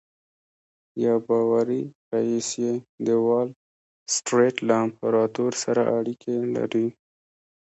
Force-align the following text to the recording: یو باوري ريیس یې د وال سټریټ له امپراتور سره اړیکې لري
یو 1.05 1.15
باوري 1.27 1.83
ريیس 2.13 2.49
یې 2.63 2.73
د 3.05 3.07
وال 3.25 3.49
سټریټ 4.15 4.55
له 4.67 4.75
امپراتور 4.85 5.51
سره 5.63 5.81
اړیکې 5.97 6.35
لري 6.55 6.87